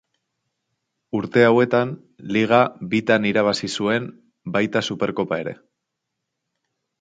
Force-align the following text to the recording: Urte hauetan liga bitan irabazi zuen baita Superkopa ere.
Urte 1.17 1.43
hauetan 1.49 1.91
liga 2.37 2.61
bitan 2.93 3.27
irabazi 3.33 3.69
zuen 3.75 4.09
baita 4.57 4.83
Superkopa 4.89 5.41
ere. 5.45 5.55